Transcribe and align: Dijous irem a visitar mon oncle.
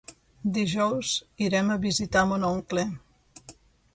Dijous 0.53 1.09
irem 1.49 1.69
a 1.73 1.77
visitar 1.85 2.25
mon 2.31 2.47
oncle. 2.49 2.89